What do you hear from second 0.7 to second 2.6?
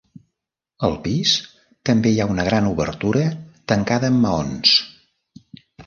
Al pis també hi ha una